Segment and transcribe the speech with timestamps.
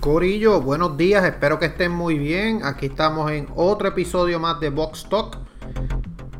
[0.00, 2.64] Corillo, buenos días, espero que estén muy bien.
[2.64, 5.36] Aquí estamos en otro episodio más de Box Talk.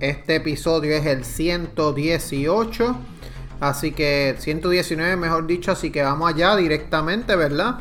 [0.01, 2.97] Este episodio es el 118.
[3.61, 7.81] Así que 119 mejor dicho, así que vamos allá directamente, ¿verdad?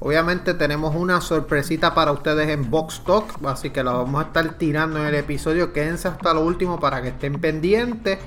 [0.00, 4.58] Obviamente tenemos una sorpresita para ustedes en Box Talk, así que la vamos a estar
[4.58, 5.72] tirando en el episodio.
[5.72, 8.18] Quédense hasta lo último para que estén pendientes.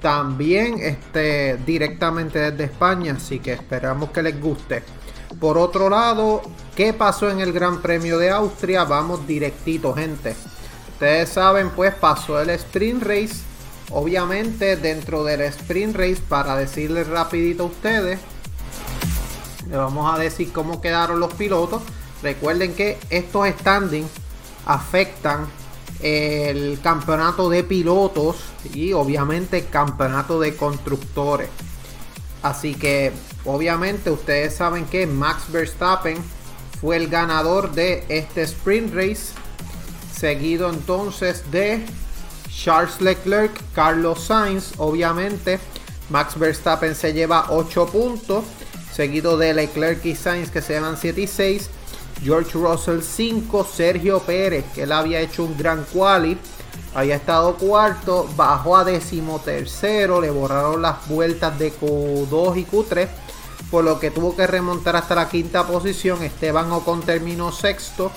[0.00, 4.82] También este, directamente desde España, así que esperamos que les guste.
[5.38, 6.42] Por otro lado,
[6.74, 8.84] ¿qué pasó en el Gran Premio de Austria?
[8.84, 10.34] Vamos directito, gente.
[10.94, 13.36] Ustedes saben, pues pasó el sprint race.
[13.90, 18.18] Obviamente, dentro del sprint race, para decirles rapidito a ustedes,
[19.68, 21.82] le vamos a decir cómo quedaron los pilotos.
[22.22, 24.10] Recuerden que estos standings
[24.66, 25.48] afectan
[26.02, 28.36] el campeonato de pilotos
[28.74, 31.48] y obviamente el campeonato de constructores.
[32.42, 33.12] Así que
[33.44, 36.16] obviamente ustedes saben que Max Verstappen
[36.80, 39.34] fue el ganador de este sprint race.
[40.14, 41.84] Seguido entonces de
[42.50, 44.72] Charles Leclerc, Carlos Sainz.
[44.78, 45.58] Obviamente
[46.08, 48.44] Max Verstappen se lleva 8 puntos.
[48.92, 51.70] Seguido de Leclerc y Sainz que se llevan 7 y 6.
[52.22, 53.64] George Russell 5.
[53.64, 56.38] Sergio Pérez que él había hecho un gran quali
[56.94, 63.08] había estado cuarto, bajó a décimo tercero, le borraron las vueltas de Q2 y Q3,
[63.70, 66.22] por lo que tuvo que remontar hasta la quinta posición.
[66.22, 68.10] Esteban Ocon terminó sexto.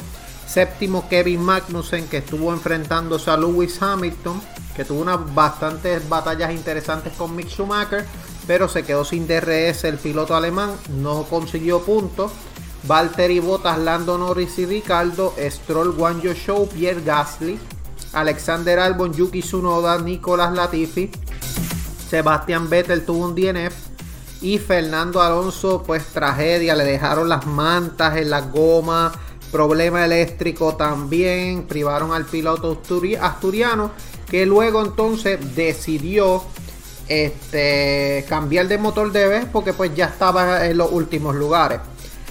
[0.48, 4.42] Séptimo Kevin Magnussen que estuvo enfrentándose a Lewis Hamilton,
[4.76, 8.06] que tuvo unas bastantes batallas interesantes con Mick Schumacher,
[8.46, 12.32] pero se quedó sin DRS el piloto alemán, no consiguió puntos.
[12.86, 17.58] Valtteri Bottas, Lando Norris y Ricardo, Stroll, Guanjo Show, Pierre Gasly,
[18.14, 21.10] Alexander Albon, Yuki Tsunoda, Nicolas Latifi,
[22.10, 23.74] Sebastián Vettel tuvo un DNF
[24.42, 29.14] y Fernando Alonso pues tragedia, le dejaron las mantas en las gomas,
[29.52, 32.82] problema eléctrico también, privaron al piloto
[33.22, 33.92] asturiano
[34.30, 36.44] que luego entonces decidió
[37.08, 41.80] este, cambiar de motor de vez porque pues ya estaba en los últimos lugares.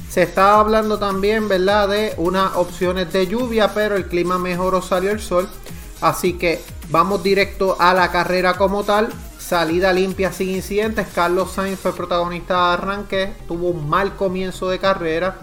[0.08, 5.10] Se estaba hablando también, ¿verdad?, de unas opciones de lluvia, pero el clima mejoró, salió
[5.10, 5.48] el sol.
[6.02, 9.08] Así que vamos directo a la carrera como tal.
[9.38, 11.06] Salida limpia sin incidentes.
[11.14, 13.32] Carlos Sainz fue protagonista de arranque.
[13.46, 15.36] Tuvo un mal comienzo de carrera.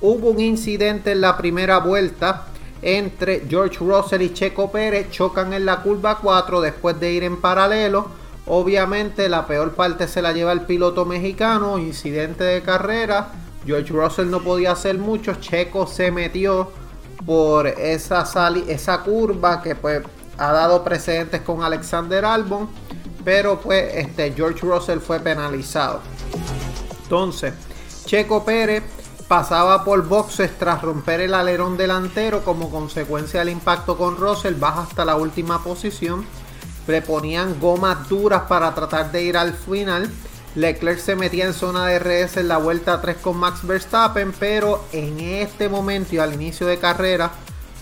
[0.00, 2.46] Hubo un incidente en la primera vuelta
[2.82, 5.10] entre George Russell y Checo Pérez.
[5.10, 8.08] Chocan en la curva 4 después de ir en paralelo.
[8.46, 11.78] Obviamente la peor parte se la lleva el piloto mexicano.
[11.78, 13.30] Incidente de carrera
[13.64, 15.34] George Russell no podía hacer mucho.
[15.34, 16.72] Checo se metió
[17.24, 18.24] por esa,
[18.68, 20.02] esa curva que pues
[20.38, 22.68] ha dado precedentes con Alexander Albon.
[23.24, 26.00] Pero pues este George Russell fue penalizado.
[27.02, 27.52] Entonces,
[28.06, 28.82] Checo Pérez
[29.28, 34.82] pasaba por boxes tras romper el alerón delantero como consecuencia del impacto con Russell, baja
[34.82, 36.24] hasta la última posición.
[36.86, 40.10] Le ponían gomas duras para tratar de ir al final.
[40.56, 44.84] Leclerc se metía en zona de RS en la vuelta 3 con Max Verstappen, pero
[44.92, 47.30] en este momento y al inicio de carrera,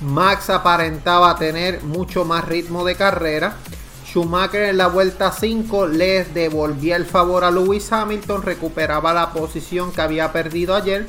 [0.03, 3.57] Max aparentaba tener mucho más ritmo de carrera.
[4.05, 9.91] Schumacher en la vuelta 5 le devolvía el favor a Lewis Hamilton, recuperaba la posición
[9.91, 11.07] que había perdido ayer.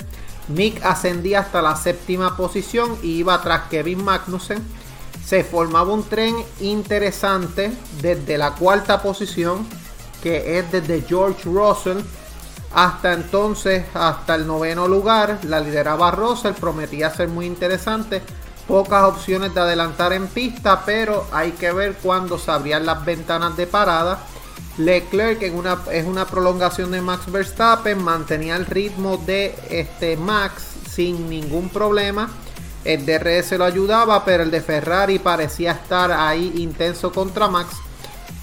[0.48, 4.64] Mick ascendía hasta la séptima posición y iba tras Kevin Magnussen.
[5.24, 7.72] Se formaba un tren interesante
[8.02, 9.68] desde la cuarta posición
[10.22, 12.00] que es desde George Russell
[12.74, 18.22] hasta entonces, hasta el noveno lugar, la lideraba Russell, prometía ser muy interesante.
[18.68, 23.58] Pocas opciones de adelantar en pista, pero hay que ver cuándo se abrían las ventanas
[23.58, 24.20] de parada.
[24.78, 30.64] Leclerc en una, es una prolongación de Max Verstappen, mantenía el ritmo de este Max
[30.90, 32.30] sin ningún problema.
[32.86, 37.76] El DRS lo ayudaba, pero el de Ferrari parecía estar ahí intenso contra Max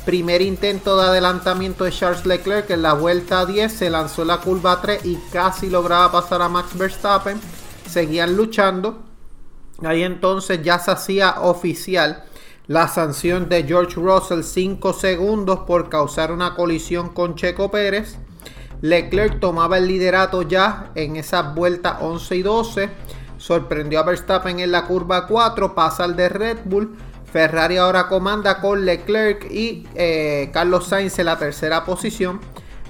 [0.07, 4.81] Primer intento de adelantamiento de Charles Leclerc en la vuelta 10 se lanzó la curva
[4.81, 7.41] 3 y casi lograba pasar a Max Verstappen.
[7.89, 9.03] Seguían luchando.
[9.85, 12.23] Ahí entonces ya se hacía oficial
[12.69, 18.17] la sanción de George Russell 5 segundos por causar una colisión con Checo Pérez.
[18.83, 22.91] Leclerc tomaba el liderato ya en esas vueltas 11 y 12.
[23.39, 26.97] sorprendió a Verstappen en la curva 4, pasa al de Red Bull.
[27.37, 32.41] Ferrari ahora comanda con Leclerc y eh, Carlos Sainz en la tercera posición.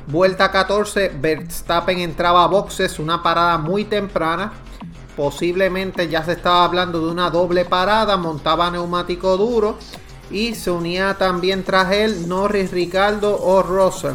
[0.06, 4.52] Vuelta 14, Verstappen entraba a boxes, una parada muy temprana.
[5.16, 9.78] Posiblemente ya se estaba hablando de una doble parada, montaba neumático duro
[10.31, 14.14] y se unía también tras él Norris, Ricardo o Russell.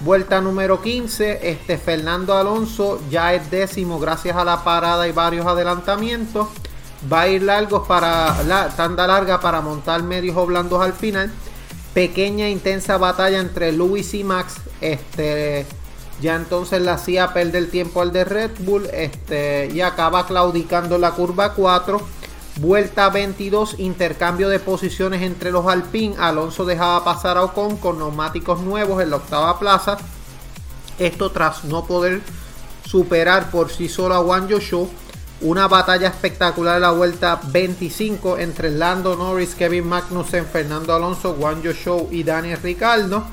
[0.00, 5.46] Vuelta número 15, este Fernando Alonso ya es décimo gracias a la parada y varios
[5.46, 6.48] adelantamientos.
[7.12, 11.30] Va a ir largos para la tanda larga para montar medios o blandos al final.
[11.92, 14.56] Pequeña intensa batalla entre Lewis y Max.
[14.80, 15.66] Este
[16.20, 18.86] ya entonces la hacía perder tiempo al de Red Bull.
[18.92, 22.24] Este y acaba claudicando la curva 4
[22.60, 26.14] Vuelta 22, intercambio de posiciones entre los Alpine.
[26.16, 29.98] Alonso dejaba pasar a Ocon con neumáticos nuevos en la octava plaza.
[31.00, 32.20] Esto tras no poder
[32.86, 34.88] superar por sí solo a Juan Show.
[35.44, 41.62] Una batalla espectacular en la vuelta 25 entre Lando Norris, Kevin Magnussen, Fernando Alonso, Juan
[41.62, 43.24] Show y Daniel Ricciardo.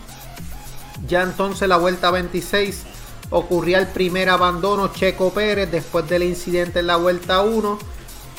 [1.07, 2.83] Ya entonces la vuelta 26
[3.29, 7.79] ocurría el primer abandono Checo Pérez después del incidente en la vuelta 1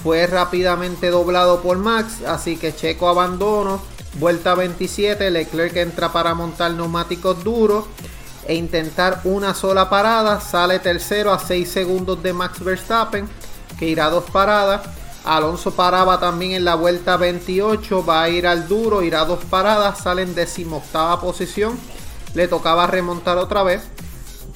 [0.03, 3.81] fue rápidamente doblado por Max, así que Checo abandono.
[4.15, 7.85] Vuelta 27, Leclerc entra para montar neumáticos duros
[8.47, 10.41] e intentar una sola parada.
[10.41, 13.29] Sale tercero a 6 segundos de Max Verstappen,
[13.79, 14.83] que irá dos paradas.
[15.25, 19.99] Alonso paraba también en la vuelta 28, va a ir al duro, irá dos paradas,
[20.01, 21.79] sale en decimoctava posición.
[22.35, 23.83] Le tocaba remontar otra vez.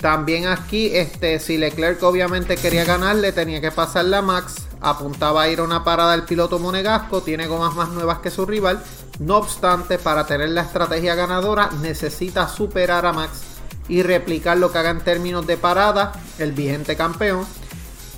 [0.00, 5.42] También aquí, este, si Leclerc obviamente quería ganar, le tenía que pasar la Max apuntaba
[5.42, 8.82] a ir a una parada el piloto monegasco, tiene gomas más nuevas que su rival,
[9.18, 13.40] no obstante, para tener la estrategia ganadora necesita superar a Max
[13.88, 17.46] y replicar lo que haga en términos de parada el vigente campeón.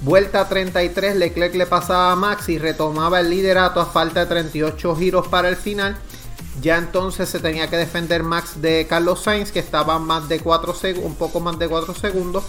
[0.03, 4.95] Vuelta 33, Leclerc le pasaba a Max y retomaba el liderato a falta de 38
[4.95, 5.97] giros para el final.
[6.61, 10.75] Ya entonces se tenía que defender Max de Carlos Sainz, que estaba más de 4
[11.03, 12.45] un poco más de 4 segundos.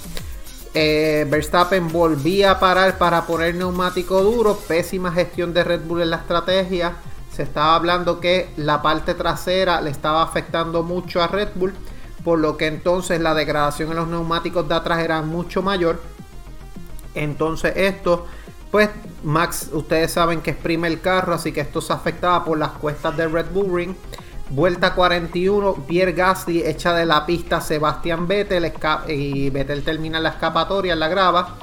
[0.75, 4.56] Eh, Verstappen volvía a parar para poner neumático duro.
[4.68, 6.98] Pésima gestión de Red Bull en la estrategia.
[7.36, 11.74] Se estaba hablando que la parte trasera le estaba afectando mucho a Red Bull.
[12.24, 16.00] Por lo que entonces la degradación en los neumáticos de atrás era mucho mayor.
[17.15, 18.27] Entonces esto,
[18.71, 18.89] pues
[19.23, 21.33] Max, ustedes saben que exprime el carro.
[21.33, 23.95] Así que esto se afectaba por las cuestas de Red Bull Ring.
[24.51, 28.73] Vuelta 41, Pierre Gasly echa de la pista Sebastián Vettel
[29.07, 31.57] y Vettel termina la escapatoria, la grava.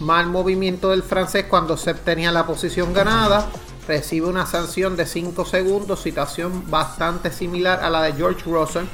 [0.00, 3.46] Mal movimiento del francés cuando se tenía la posición ganada.
[3.86, 8.86] Recibe una sanción de 5 segundos, situación bastante similar a la de George Russell.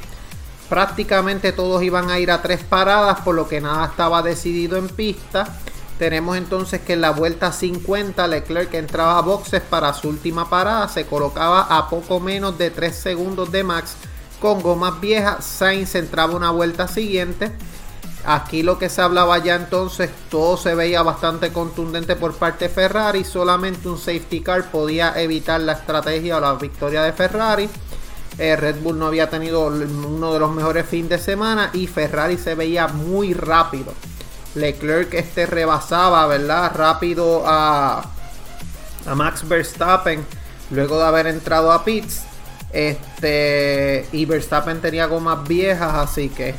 [0.69, 4.88] Prácticamente todos iban a ir a tres paradas, por lo que nada estaba decidido en
[4.88, 5.56] pista.
[5.99, 10.89] Tenemos entonces que en la vuelta 50 Leclerc entraba a boxes para su última parada,
[10.89, 13.97] se colocaba a poco menos de 3 segundos de Max
[14.41, 17.50] con gomas viejas, Sainz entraba una vuelta siguiente.
[18.25, 22.75] Aquí lo que se hablaba ya entonces, todo se veía bastante contundente por parte de
[22.75, 27.69] Ferrari, solamente un safety car podía evitar la estrategia o la victoria de Ferrari.
[28.39, 32.37] Eh, Red Bull no había tenido uno de los mejores fines de semana y Ferrari
[32.37, 33.93] se veía muy rápido.
[34.55, 36.73] Leclerc este rebasaba, ¿verdad?
[36.75, 38.03] Rápido a,
[39.06, 40.25] a Max Verstappen
[40.71, 42.23] luego de haber entrado a pits.
[42.73, 46.55] Este, y Verstappen tenía gomas viejas, así que.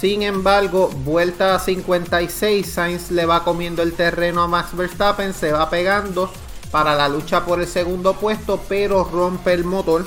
[0.00, 5.50] Sin embargo, vuelta a 56, Sainz le va comiendo el terreno a Max Verstappen, se
[5.50, 6.30] va pegando
[6.70, 10.04] para la lucha por el segundo puesto, pero rompe el motor.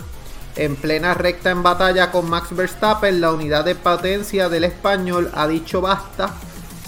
[0.56, 5.48] En plena recta en batalla con Max Verstappen, la unidad de potencia del español ha
[5.48, 6.36] dicho basta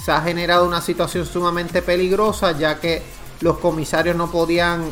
[0.04, 3.02] se ha generado una situación sumamente peligrosa ya que
[3.40, 4.84] los comisarios no podían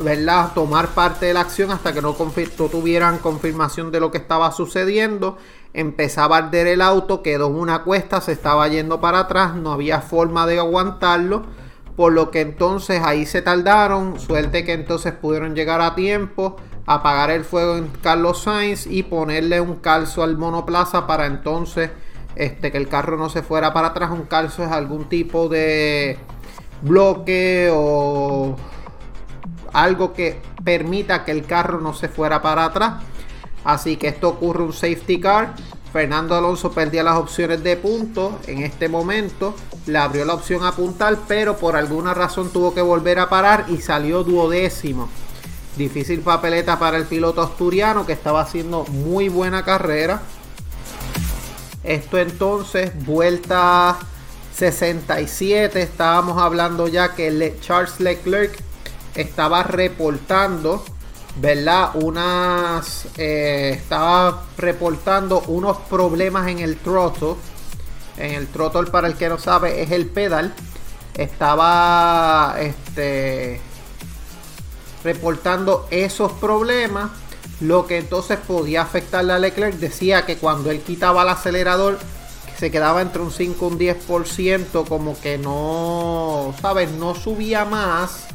[0.00, 0.50] ¿verdad?
[0.54, 5.38] tomar parte de la acción hasta que no, tuvieran confirmación de lo que estaba sucediendo.
[5.72, 9.70] Empezaba a arder el auto, quedó en una cuesta, se estaba yendo para atrás, no
[9.70, 11.44] había forma de aguantarlo.
[11.94, 14.18] Por lo que entonces ahí se tardaron.
[14.18, 19.60] Suerte que entonces pudieron llegar a tiempo, apagar el fuego en Carlos Sainz y ponerle
[19.60, 21.90] un calzo al monoplaza para entonces
[22.36, 24.10] este, que el carro no se fuera para atrás.
[24.10, 26.18] Un calzo es algún tipo de
[26.82, 28.56] bloque o
[29.72, 33.02] algo que permita que el carro no se fuera para atrás.
[33.64, 35.54] Así que esto ocurre un safety car.
[35.92, 38.38] Fernando Alonso perdía las opciones de punto.
[38.46, 39.54] En este momento
[39.86, 43.66] le abrió la opción a puntar, pero por alguna razón tuvo que volver a parar
[43.68, 45.08] y salió duodécimo.
[45.76, 50.22] Difícil papeleta para el piloto asturiano que estaba haciendo muy buena carrera.
[51.82, 53.98] Esto entonces, vuelta
[54.54, 58.58] 67 estábamos hablando ya que Charles Leclerc
[59.14, 60.84] estaba reportando,
[61.36, 61.92] ¿verdad?
[61.94, 67.36] Unas, eh, estaba reportando unos problemas en el throttle.
[68.18, 70.52] En el throttle, para el que no sabe, es el pedal.
[71.14, 73.60] Estaba este,
[75.02, 77.10] reportando esos problemas,
[77.60, 79.74] lo que entonces podía afectarle a Leclerc.
[79.76, 81.98] Decía que cuando él quitaba el acelerador,
[82.58, 86.90] se quedaba entre un 5 y un 10%, como que no, ¿sabes?
[86.90, 88.26] No subía más.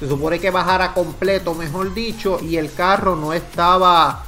[0.00, 4.24] Se supone que bajara completo, mejor dicho, y el carro no estaba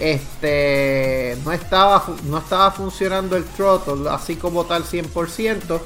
[0.00, 5.80] este no estaba no estaba funcionando el throttle así como tal 100%,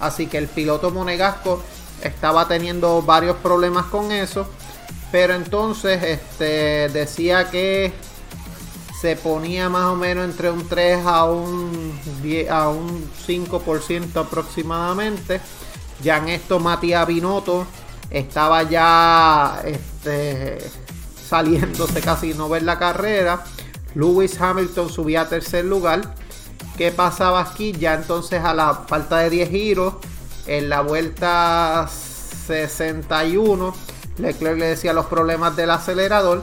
[0.00, 1.60] así que el piloto monegasco
[2.02, 4.46] estaba teniendo varios problemas con eso,
[5.12, 7.92] pero entonces este decía que
[8.98, 11.92] se ponía más o menos entre un 3 a un,
[12.22, 15.40] 10, a un 5% aproximadamente.
[16.02, 17.66] Ya en esto Matías Binotto
[18.10, 20.58] estaba ya este,
[21.28, 23.44] saliéndose casi no ver la carrera.
[23.94, 26.14] Lewis Hamilton subía a tercer lugar.
[26.78, 27.72] ¿Qué pasaba aquí?
[27.72, 29.94] Ya entonces a la falta de 10 giros,
[30.46, 31.86] en la vuelta
[32.46, 33.74] 61,
[34.18, 36.42] Leclerc le decía los problemas del acelerador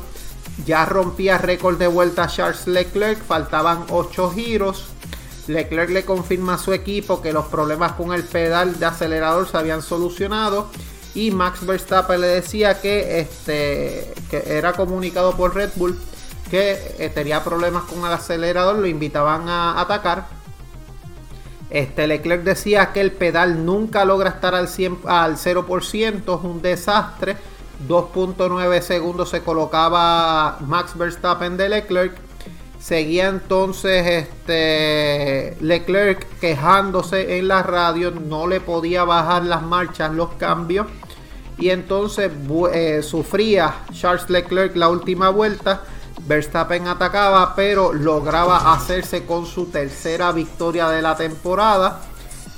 [0.66, 4.88] ya rompía récord de vuelta Charles Leclerc, faltaban 8 giros.
[5.48, 9.58] Leclerc le confirma a su equipo que los problemas con el pedal de acelerador se
[9.58, 10.70] habían solucionado.
[11.16, 15.98] Y Max Verstappen le decía que, este, que era comunicado por Red Bull
[16.52, 20.28] que eh, tenía problemas con el acelerador, lo invitaban a atacar.
[21.70, 26.62] Este Leclerc decía que el pedal nunca logra estar al, 100, al 0%, es un
[26.62, 27.38] desastre
[27.88, 32.18] 2.9 segundos se colocaba Max Verstappen de Leclerc.
[32.80, 40.34] Seguía entonces este Leclerc quejándose en la radio, no le podía bajar las marchas, los
[40.34, 40.88] cambios.
[41.58, 42.32] Y entonces
[42.74, 45.84] eh, sufría Charles Leclerc la última vuelta.
[46.26, 52.02] Verstappen atacaba, pero lograba hacerse con su tercera victoria de la temporada.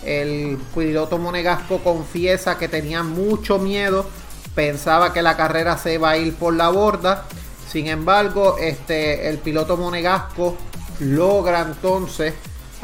[0.04, 4.06] El piloto monegasco confiesa que tenía mucho miedo
[4.56, 7.26] pensaba que la carrera se iba a ir por la borda.
[7.70, 10.58] Sin embargo, este, el piloto monegasco
[11.00, 12.34] logra entonces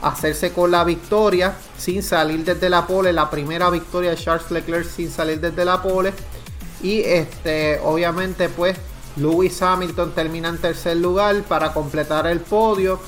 [0.01, 3.11] hacerse con la victoria sin salir desde la pole.
[3.11, 6.13] La primera victoria de Charles Leclerc sin salir desde la pole.
[6.81, 8.77] Y este, obviamente, pues
[9.17, 12.99] Lewis Hamilton termina en tercer lugar para completar el podio.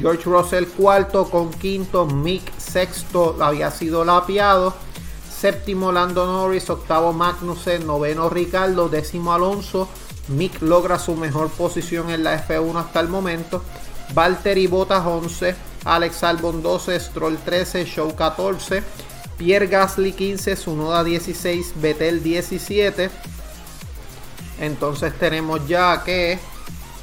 [0.00, 2.06] George Russell cuarto con quinto.
[2.06, 4.85] Mick sexto había sido lapiado
[5.38, 9.88] séptimo Lando Norris, octavo Magnussen, noveno Ricardo, décimo Alonso.
[10.28, 13.62] Mick logra su mejor posición en la F1 hasta el momento.
[14.14, 18.82] Valtteri Bottas 11, Alex Albon 12, Stroll 13, Show 14,
[19.36, 23.10] Pierre Gasly 15, Sunoda 16, Vettel 17.
[24.60, 26.38] Entonces tenemos ya que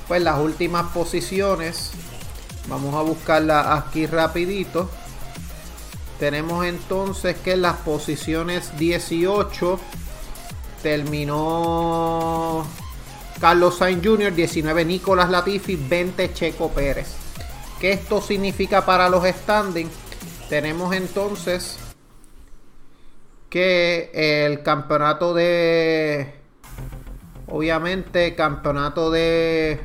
[0.07, 1.91] pues las últimas posiciones.
[2.67, 4.89] Vamos a buscarla aquí rapidito.
[6.19, 9.79] Tenemos entonces que en las posiciones 18
[10.81, 12.65] terminó
[13.39, 17.15] Carlos Sainz Jr., 19 Nicolás Latifi, 20 Checo Pérez.
[17.79, 19.91] ¿Qué esto significa para los standings?
[20.49, 21.77] Tenemos entonces
[23.49, 26.33] que el campeonato de
[27.47, 29.79] obviamente campeonato de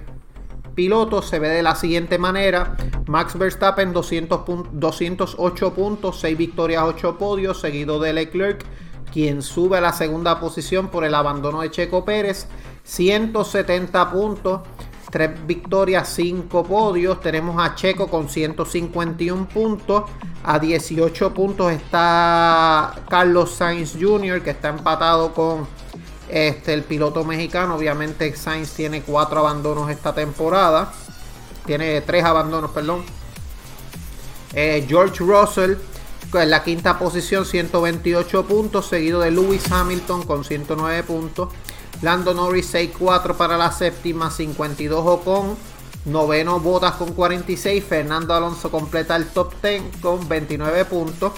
[0.79, 2.77] pilotos se ve de la siguiente manera.
[3.09, 8.65] Max Verstappen 200 208 puntos, 6 victorias, 8 podios, seguido de Leclerc,
[9.13, 12.47] quien sube a la segunda posición por el abandono de Checo Pérez.
[12.85, 14.61] 170 puntos,
[15.11, 17.21] 3 victorias, 5 podios.
[17.21, 20.05] Tenemos a Checo con 151 puntos.
[20.45, 25.67] A 18 puntos está Carlos Sainz Jr., que está empatado con
[26.29, 30.93] este, el piloto mexicano, obviamente Sainz tiene cuatro abandonos esta temporada.
[31.67, 33.03] Tiene tres abandonos, perdón.
[34.55, 35.77] Eh, George Russell
[36.35, 41.49] en la quinta posición, 128 puntos, seguido de Lewis Hamilton con 109 puntos.
[42.03, 45.57] Lando Norris 6-4 para la séptima, 52 Ocon.
[46.05, 47.83] Noveno Botas con 46.
[47.85, 51.33] Fernando Alonso completa el top 10 con 29 puntos.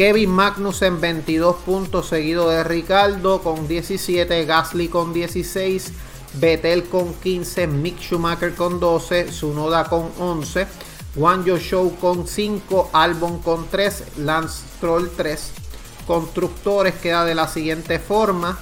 [0.00, 5.92] Kevin Magnussen 22 puntos, seguido de Ricardo con 17, Gasly con 16,
[6.40, 10.66] Vettel con 15, Mick Schumacher con 12, Sunoda con 11,
[11.14, 15.50] Juan Show con 5, Albon con 3, Lance Stroll 3.
[16.06, 18.56] Constructores queda de la siguiente forma.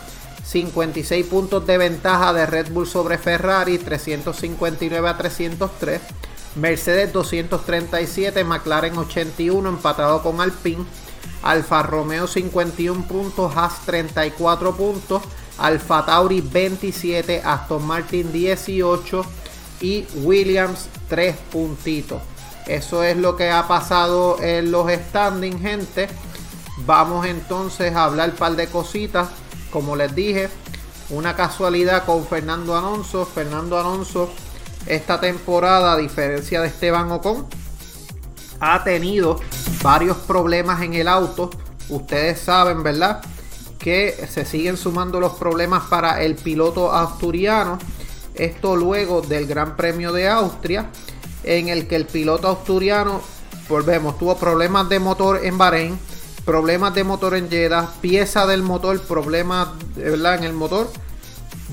[0.45, 6.01] 56 puntos de ventaja de Red Bull sobre Ferrari, 359 a 303.
[6.57, 10.85] Mercedes 237, McLaren 81, empatado con Alpine.
[11.43, 15.23] Alfa Romeo 51 puntos, Haas 34 puntos,
[15.59, 19.25] Alfa Tauri 27, Aston Martin 18
[19.81, 22.21] y Williams 3 puntitos.
[22.67, 26.09] Eso es lo que ha pasado en los standings, gente.
[26.85, 29.29] Vamos entonces a hablar un par de cositas.
[29.71, 30.49] Como les dije,
[31.11, 33.25] una casualidad con Fernando Alonso.
[33.25, 34.31] Fernando Alonso
[34.87, 37.47] esta temporada, a diferencia de Esteban Ocon,
[38.61, 39.41] ha tenido
[39.83, 41.51] varios problemas en el auto.
[41.89, 43.23] Ustedes saben, ¿verdad?
[43.79, 47.79] Que se siguen sumando los problemas para el piloto asturiano.
[48.35, 50.91] Esto luego del Gran Premio de Austria,
[51.45, 53.21] en el que el piloto asturiano,
[53.69, 55.99] volvemos, tuvo problemas de motor en Bahrein,
[56.45, 60.37] problemas de motor en Jeddah, pieza del motor, problemas ¿verdad?
[60.37, 60.89] en el motor.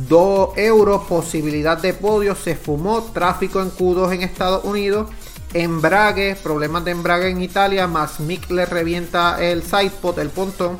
[0.10, 5.08] 2 euros, posibilidad de podio, se fumó, tráfico en Q2 en Estados Unidos
[5.54, 10.78] embrague, problemas de embrague en Italia, más Mick le revienta el sidepod, el pontón,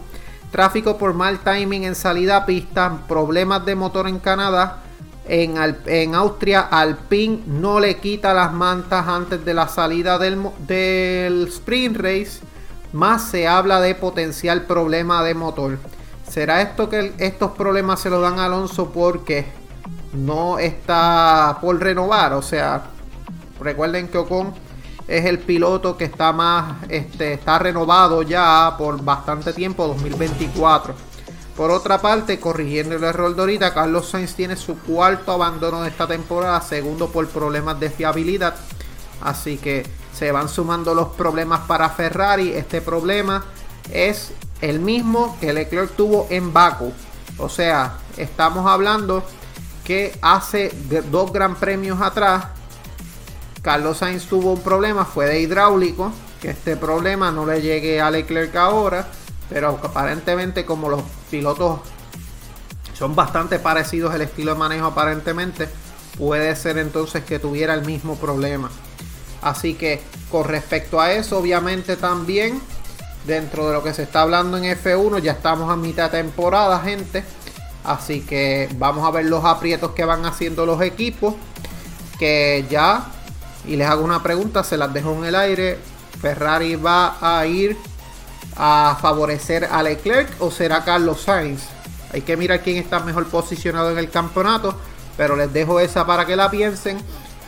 [0.52, 4.84] tráfico por mal timing en salida a pista, problemas de motor en Canadá,
[5.28, 5.56] en,
[5.88, 11.98] en Austria Alpine no le quita las mantas antes de la salida del, del sprint
[11.98, 12.40] race,
[12.94, 15.78] más se habla de potencial problema de motor.
[16.30, 19.46] ¿Será esto que estos problemas se los dan a Alonso porque
[20.14, 22.34] no está por renovar?
[22.34, 22.84] O sea,
[23.60, 24.54] recuerden que Ocon
[25.08, 30.94] es el piloto que está más, este, está renovado ya por bastante tiempo, 2024.
[31.56, 35.90] Por otra parte, corrigiendo el error de ahorita, Carlos Sainz tiene su cuarto abandono de
[35.90, 38.56] esta temporada, segundo por problemas de fiabilidad.
[39.22, 42.52] Así que se van sumando los problemas para Ferrari.
[42.52, 43.46] Este problema
[43.92, 46.92] es el mismo que Leclerc tuvo en Baku.
[47.38, 49.24] O sea, estamos hablando
[49.86, 50.74] que hace
[51.12, 52.48] dos gran premios atrás
[53.66, 58.12] Carlos Sainz tuvo un problema, fue de hidráulico, que este problema no le llegue a
[58.12, 59.08] Leclerc ahora,
[59.50, 61.80] pero aparentemente como los pilotos
[62.94, 65.68] son bastante parecidos el estilo de manejo aparentemente,
[66.16, 68.70] puede ser entonces que tuviera el mismo problema.
[69.42, 72.62] Así que con respecto a eso, obviamente también
[73.26, 76.82] dentro de lo que se está hablando en F1, ya estamos a mitad de temporada,
[76.82, 77.24] gente.
[77.84, 81.34] Así que vamos a ver los aprietos que van haciendo los equipos.
[82.20, 83.12] Que ya
[83.68, 85.78] y les hago una pregunta, se las dejo en el aire.
[86.22, 87.78] ¿Ferrari va a ir
[88.56, 91.64] a favorecer a Leclerc o será Carlos Sainz?
[92.12, 94.76] Hay que mirar quién está mejor posicionado en el campeonato,
[95.18, 96.98] pero les dejo esa para que la piensen.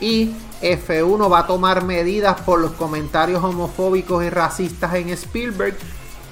[0.00, 5.76] Y F1 va a tomar medidas por los comentarios homofóbicos y racistas en Spielberg.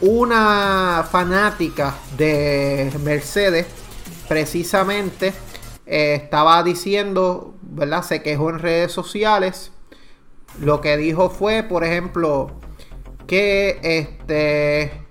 [0.01, 3.67] Una fanática de Mercedes
[4.29, 5.33] precisamente
[5.87, 8.03] eh, estaba diciendo, ¿verdad?
[8.03, 9.73] Se quejó en redes sociales
[10.61, 12.51] lo que dijo fue, por ejemplo,
[13.27, 15.07] que este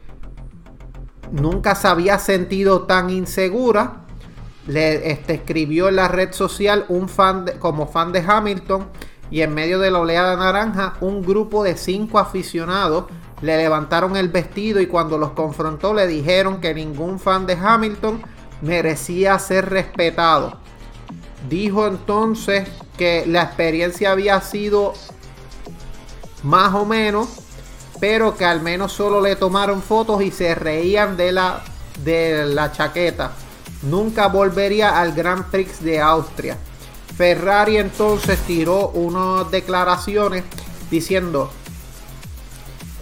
[1.31, 4.05] nunca se había sentido tan insegura.
[4.67, 8.88] Le este, escribió en la red social un fan como fan de Hamilton
[9.29, 13.05] y en medio de la oleada naranja un grupo de cinco aficionados
[13.41, 18.23] le levantaron el vestido y cuando los confrontó le dijeron que ningún fan de Hamilton
[18.62, 20.58] merecía ser respetado.
[21.49, 24.93] Dijo entonces que la experiencia había sido
[26.45, 27.27] más o menos,
[27.99, 31.62] pero que al menos solo le tomaron fotos y se reían de la,
[32.03, 33.31] de la chaqueta.
[33.81, 36.58] Nunca volvería al Grand Prix de Austria.
[37.17, 40.43] Ferrari entonces tiró unas declaraciones
[40.91, 41.49] diciendo,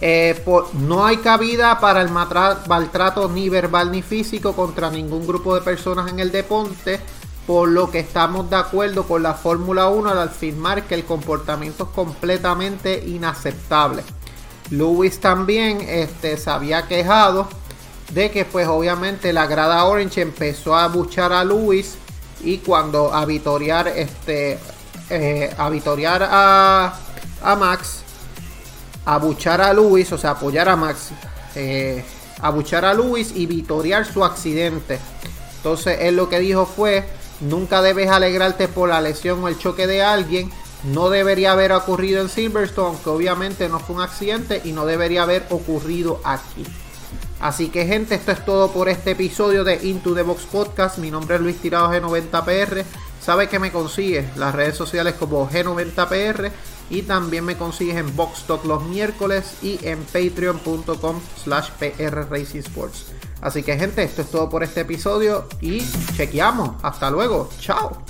[0.00, 0.42] eh,
[0.74, 6.10] no hay cabida para el maltrato ni verbal ni físico contra ningún grupo de personas
[6.10, 7.00] en el deporte
[7.46, 11.84] por lo que estamos de acuerdo con la Fórmula 1 al afirmar que el comportamiento
[11.84, 14.02] es completamente inaceptable.
[14.70, 17.48] Lewis también este, se había quejado
[18.12, 21.96] de que pues obviamente la grada Orange empezó a buchar a Lewis
[22.42, 24.58] y cuando a vitorear este
[25.10, 25.70] eh, a
[26.30, 26.98] a,
[27.42, 28.02] a Max
[29.04, 31.10] a buchar a Lewis o sea apoyar a Max
[31.54, 32.04] eh,
[32.40, 34.98] a buchar a Lewis y vitorear su accidente
[35.56, 37.04] entonces él lo que dijo fue
[37.44, 40.50] Nunca debes alegrarte por la lesión o el choque de alguien.
[40.84, 45.22] No debería haber ocurrido en Silverstone, aunque obviamente no fue un accidente y no debería
[45.22, 46.64] haber ocurrido aquí.
[47.40, 50.98] Así que gente, esto es todo por este episodio de Into the Box Podcast.
[50.98, 52.84] Mi nombre es Luis Tirado G90PR.
[53.20, 56.50] Sabe que me consigues las redes sociales como G90PR
[56.90, 62.60] y también me consigues en Box Talk los miércoles y en patreon.com slash PR Racing
[62.60, 63.13] Sports.
[63.44, 65.82] Así que gente, esto es todo por este episodio y
[66.16, 66.82] chequeamos.
[66.82, 67.50] Hasta luego.
[67.60, 68.02] Chao.